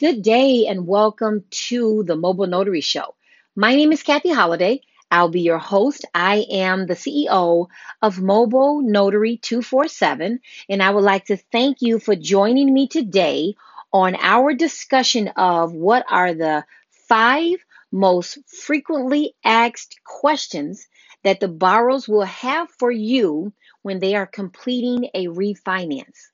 [0.00, 3.16] Good day and welcome to the Mobile Notary Show.
[3.56, 4.82] My name is Kathy Holiday.
[5.10, 6.04] I'll be your host.
[6.14, 7.66] I am the CEO
[8.00, 10.38] of Mobile Notary 247,
[10.68, 13.56] and I would like to thank you for joining me today
[13.92, 16.64] on our discussion of what are the
[17.08, 17.56] five
[17.90, 20.86] most frequently asked questions
[21.24, 23.52] that the borrowers will have for you
[23.82, 26.28] when they are completing a refinance.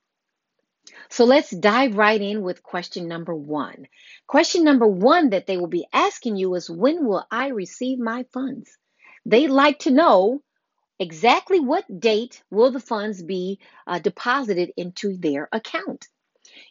[1.09, 3.86] So let's dive right in with question number one.
[4.27, 8.25] Question number one that they will be asking you is When will I receive my
[8.32, 8.76] funds?
[9.26, 10.43] They'd like to know
[10.98, 16.07] exactly what date will the funds be uh, deposited into their account.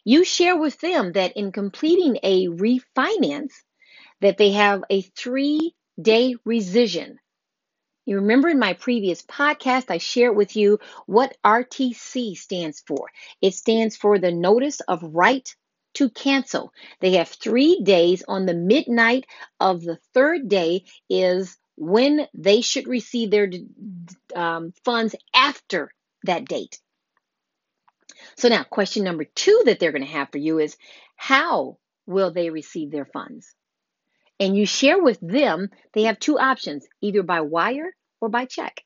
[0.04, 3.52] You share with them that in completing a refinance,
[4.20, 7.16] that they have a three day rescission.
[8.06, 13.08] You remember in my previous podcast, I shared with you what RTC stands for.
[13.40, 15.48] It stands for the Notice of Right
[15.94, 16.72] to Cancel.
[17.00, 18.22] They have three days.
[18.28, 19.24] On the midnight
[19.58, 23.50] of the third day is when they should receive their
[24.34, 25.90] um, funds after
[26.24, 26.78] that date.
[28.36, 30.76] So, now question number two that they're going to have for you is
[31.16, 33.54] how will they receive their funds?
[34.40, 38.82] and you share with them, they have two options either by wire or by check.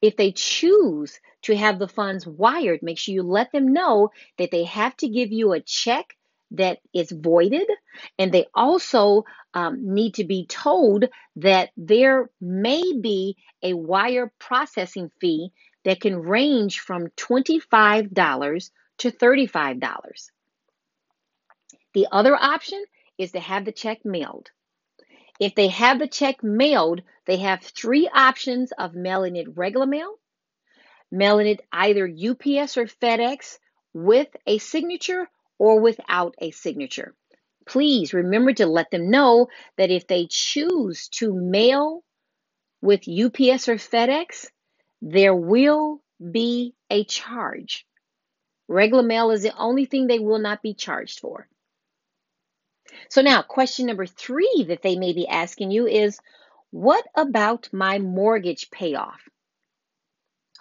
[0.00, 4.50] If they choose to have the funds wired, make sure you let them know that
[4.50, 6.16] they have to give you a check
[6.52, 7.66] that is voided,
[8.18, 15.10] and they also um, need to be told that there may be a wire processing
[15.20, 15.50] fee
[15.84, 20.30] that can range from $25 to $35.
[21.94, 22.84] The other option
[23.18, 24.50] is to have the check mailed.
[25.40, 30.18] If they have the check mailed, they have three options of mailing it regular mail,
[31.10, 33.58] mailing it either UPS or FedEx
[33.92, 37.14] with a signature or without a signature.
[37.66, 42.02] Please remember to let them know that if they choose to mail
[42.80, 44.46] with UPS or FedEx,
[45.00, 46.00] there will
[46.30, 47.86] be a charge.
[48.68, 51.48] Regular mail is the only thing they will not be charged for.
[53.08, 56.18] So now, question number three that they may be asking you is
[56.70, 59.20] what about my mortgage payoff?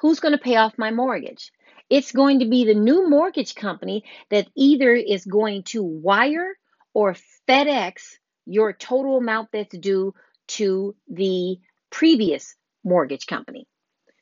[0.02, 1.52] Who's going to pay off my mortgage?
[1.90, 6.58] It's going to be the new mortgage company that either is going to wire
[6.94, 7.16] or
[7.48, 8.02] FedEx
[8.46, 10.14] your total amount that's due
[10.48, 11.58] to the
[11.90, 13.68] previous mortgage company.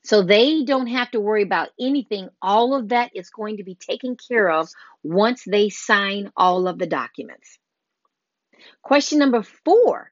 [0.03, 2.30] So they don't have to worry about anything.
[2.42, 4.69] All of that is going to be taken care of
[5.03, 7.59] once they sign all of the documents.
[8.81, 10.12] Question number four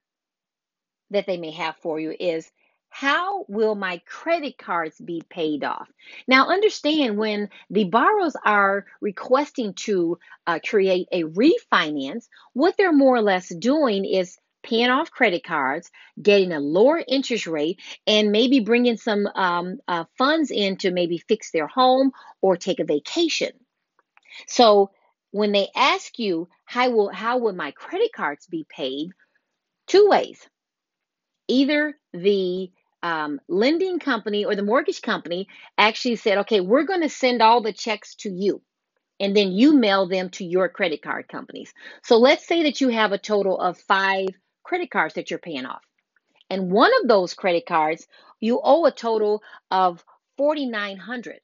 [1.09, 2.49] that they may have for you is
[2.89, 5.87] how will my credit cards be paid off?
[6.27, 13.15] Now, understand when the borrowers are requesting to uh, create a refinance, what they're more
[13.15, 15.91] or less doing is paying off credit cards,
[16.21, 21.17] getting a lower interest rate, and maybe bringing some um, uh, funds in to maybe
[21.17, 23.51] fix their home or take a vacation.
[24.47, 24.91] So
[25.31, 29.09] when they ask you how will how will my credit cards be paid,
[29.87, 30.39] two ways.
[31.47, 32.71] Either the
[33.03, 37.61] um, lending company or the mortgage company actually said, okay, we're going to send all
[37.61, 38.61] the checks to you.
[39.19, 41.73] And then you mail them to your credit card companies.
[42.03, 44.27] So let's say that you have a total of five
[44.63, 45.81] credit cards that you're paying off.
[46.49, 48.07] And one of those credit cards,
[48.39, 50.03] you owe a total of
[50.37, 51.39] 4900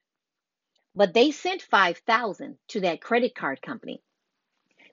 [0.96, 4.02] but they sent 5000 to that credit card company.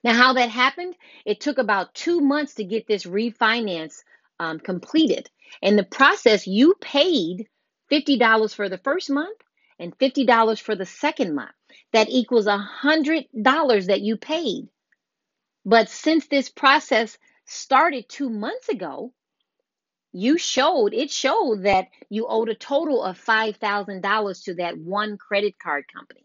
[0.03, 0.97] Now how that happened?
[1.25, 4.03] It took about two months to get this refinance
[4.38, 5.28] um, completed.
[5.61, 7.49] In the process you paid
[7.91, 9.38] $50 for the first month
[9.78, 11.50] and $50 for the second month.
[11.93, 14.69] That equals $100 that you paid.
[15.65, 19.12] But since this process started two months ago
[20.12, 25.59] you showed it showed that you owed a total of $5000 to that one credit
[25.59, 26.25] card company.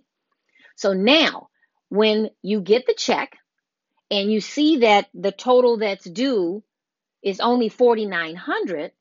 [0.75, 1.49] So now
[1.89, 3.37] when you get the check
[4.09, 6.63] and you see that the total that's due
[7.23, 8.91] is only 4900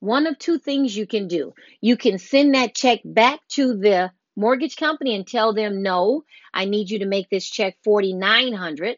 [0.00, 1.54] one of two things you can do.
[1.80, 6.64] You can send that check back to the mortgage company and tell them no i
[6.64, 8.96] need you to make this check 4900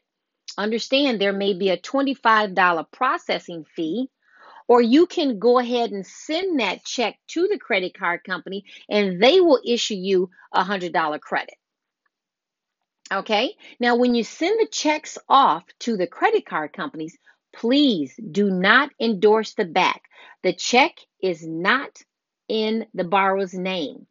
[0.56, 4.08] understand there may be a $25 processing fee
[4.68, 9.22] or you can go ahead and send that check to the credit card company and
[9.22, 11.54] they will issue you a $100 credit.
[13.12, 17.16] Okay, now when you send the checks off to the credit card companies,
[17.54, 20.02] please do not endorse the back.
[20.42, 22.02] The check is not
[22.48, 24.06] in the borrower's name.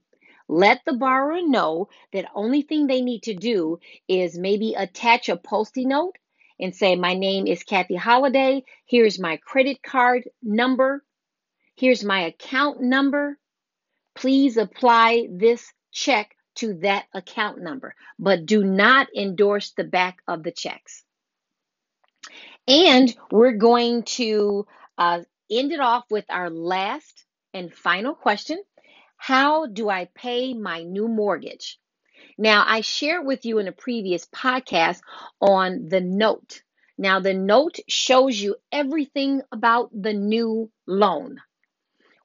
[0.47, 5.37] Let the borrower know that only thing they need to do is maybe attach a
[5.37, 6.15] postie note
[6.59, 8.63] and say, My name is Kathy Holiday.
[8.85, 11.03] Here's my credit card number.
[11.75, 13.37] Here's my account number.
[14.15, 20.43] Please apply this check to that account number, but do not endorse the back of
[20.43, 21.03] the checks.
[22.67, 24.65] And we're going to
[24.97, 25.21] uh,
[25.51, 28.61] end it off with our last and final question
[29.17, 31.77] How do I pay my new mortgage?
[32.37, 35.01] Now, I shared with you in a previous podcast
[35.41, 36.63] on the note.
[36.97, 41.41] Now, the note shows you everything about the new loan.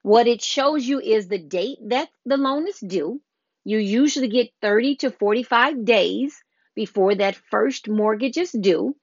[0.02, 3.20] What it shows you is the date that the loan is due.
[3.64, 6.42] You usually get 30 to 45 days
[6.74, 8.96] before that first mortgage is due.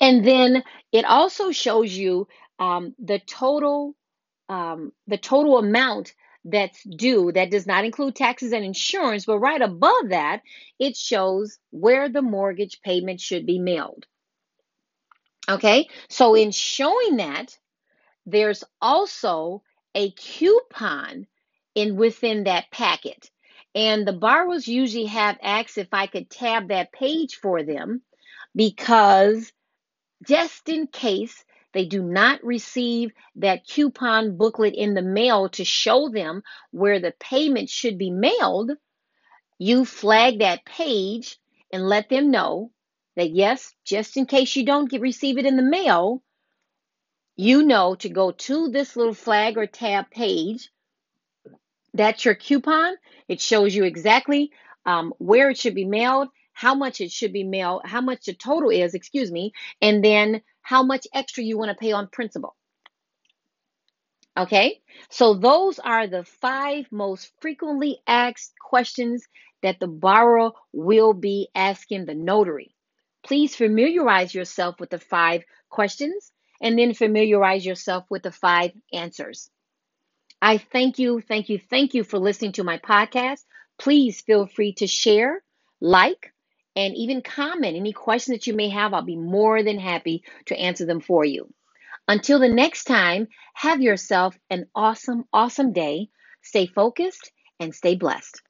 [0.00, 0.62] And then
[0.92, 2.28] it also shows you
[2.58, 3.94] um, the total
[4.48, 6.14] um, the total amount
[6.44, 7.32] that's due.
[7.32, 10.42] That does not include taxes and insurance, but right above that,
[10.78, 14.06] it shows where the mortgage payment should be mailed.
[15.48, 17.58] Okay, so in showing that,
[18.26, 19.62] there's also
[19.94, 21.26] a coupon
[21.74, 23.30] in within that packet.
[23.74, 28.02] And the borrowers usually have asked if I could tab that page for them
[28.54, 29.52] because
[30.26, 36.08] just in case they do not receive that coupon booklet in the mail to show
[36.08, 38.72] them where the payment should be mailed,
[39.58, 41.38] you flag that page
[41.72, 42.72] and let them know
[43.16, 46.22] that yes, just in case you don't get, receive it in the mail,
[47.36, 50.70] you know to go to this little flag or tab page.
[51.94, 52.94] That's your coupon.
[53.28, 54.50] It shows you exactly
[54.86, 56.28] um, where it should be mailed,
[56.60, 60.42] how much it should be mailed, how much the total is, excuse me, and then
[60.60, 62.54] how much extra you want to pay on principal.
[64.36, 69.26] Okay, so those are the five most frequently asked questions
[69.62, 72.74] that the borrower will be asking the notary.
[73.22, 76.30] Please familiarize yourself with the five questions
[76.60, 79.50] and then familiarize yourself with the five answers.
[80.42, 83.46] I thank you, thank you, thank you for listening to my podcast.
[83.78, 85.42] Please feel free to share,
[85.80, 86.34] like,
[86.76, 88.94] and even comment any questions that you may have.
[88.94, 91.52] I'll be more than happy to answer them for you.
[92.08, 96.08] Until the next time, have yourself an awesome, awesome day.
[96.42, 98.40] Stay focused and stay blessed.